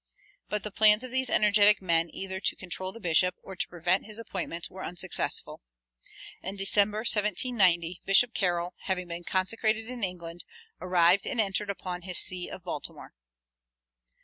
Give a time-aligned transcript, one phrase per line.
[0.49, 4.07] But the plans of these energetic men either to control the bishop or to prevent
[4.07, 5.61] his appointment were unsuccessful.
[6.41, 10.43] In December, 1790, Bishop Carroll, having been consecrated in England,
[10.81, 13.13] arrived and entered upon his see of Baltimore.